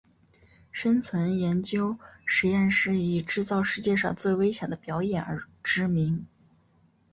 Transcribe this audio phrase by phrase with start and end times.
[0.71, 1.95] 生存研究
[2.25, 6.25] 实验室以制造世界上最危险的表演而知名。